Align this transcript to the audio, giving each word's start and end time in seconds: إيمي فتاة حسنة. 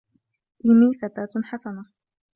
إيمي 0.65 0.93
فتاة 1.01 1.27
حسنة. 1.43 1.85